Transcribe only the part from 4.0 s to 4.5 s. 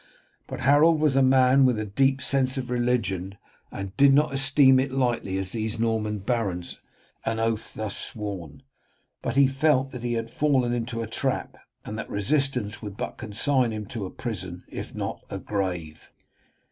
not